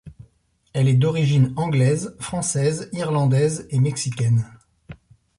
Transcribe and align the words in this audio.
Elle 0.73 0.87
est 0.87 0.95
d'origine 0.95 1.53
anglaise, 1.57 2.15
française, 2.19 2.89
irlandaise 2.91 3.67
et 3.69 3.77
mexicaine. 3.79 4.47